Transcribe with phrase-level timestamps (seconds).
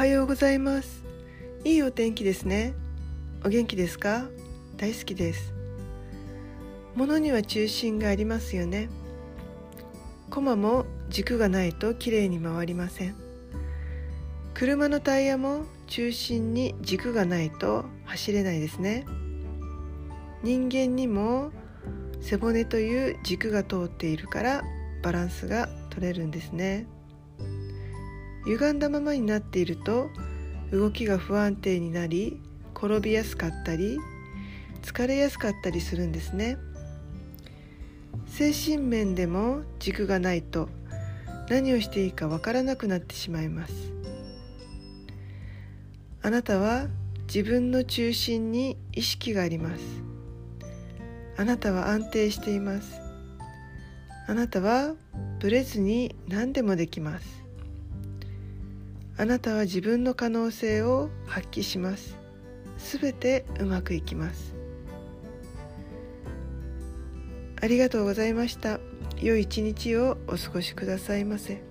[0.00, 1.04] はようございます。
[1.62, 2.72] いいお天気ですね。
[3.44, 4.28] お元気ですか？
[4.78, 5.52] 大好きです。
[6.94, 8.88] 物には中心がありますよね。
[10.30, 13.14] コマも軸がないときれいに回りません。
[14.54, 19.04] 車のタイヤも中心に軸がないと走れないですね。
[20.42, 21.50] 人間にも
[22.22, 24.62] 背骨という軸が通っているから
[25.02, 26.86] バランスが取れるんですね。
[28.46, 30.10] 歪んだままになっていると
[30.72, 32.40] 動きが不安定になり
[32.74, 33.98] 転びやすかったり
[34.82, 36.56] 疲れやすかったりするんですね。
[38.26, 40.68] 精神面でも軸がないと
[41.50, 43.74] 何をしていいかわからなくなってしまいます。
[46.22, 46.86] あなたは
[47.26, 49.82] 自分の中心に意識があります。
[51.36, 53.00] あなたは安定しています。
[54.26, 54.94] あなたは
[55.40, 57.26] ブレずに何でもできます。
[59.20, 62.16] あなたは自分の可能性を発揮します。
[62.78, 64.54] すべてうまくいきます。
[67.60, 68.80] ありがとうございました。
[69.20, 71.62] 良い一日をお過ごしくださいませ。